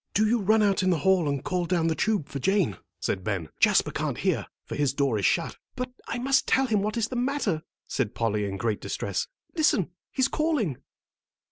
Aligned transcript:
"Do 0.15 0.25
you 0.27 0.39
run 0.41 0.63
out 0.63 0.81
in 0.81 0.89
the 0.89 0.97
hall 0.97 1.29
and 1.29 1.43
call 1.43 1.65
down 1.65 1.85
the 1.85 1.93
tube 1.93 2.27
for 2.27 2.39
Jane," 2.39 2.77
said 2.99 3.23
Ben. 3.23 3.49
"Jasper 3.59 3.91
can't 3.91 4.17
hear, 4.17 4.47
for 4.65 4.73
his 4.73 4.95
door 4.95 5.19
is 5.19 5.27
shut." 5.27 5.57
"But 5.75 5.91
I 6.07 6.17
must 6.17 6.47
tell 6.47 6.65
him 6.65 6.81
what 6.81 6.97
is 6.97 7.09
the 7.09 7.15
matter," 7.15 7.61
said 7.87 8.15
Polly, 8.15 8.45
in 8.45 8.57
great 8.57 8.81
distress. 8.81 9.27
"Listen, 9.55 9.91
he's 10.09 10.27
calling." 10.27 10.77